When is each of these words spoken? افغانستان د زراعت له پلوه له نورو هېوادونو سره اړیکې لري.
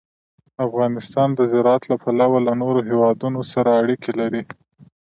افغانستان 0.67 1.29
د 1.35 1.39
زراعت 1.51 1.83
له 1.91 1.95
پلوه 2.03 2.39
له 2.47 2.53
نورو 2.61 2.79
هېوادونو 2.89 3.39
سره 3.53 3.69
اړیکې 3.81 4.11
لري. 4.19 4.43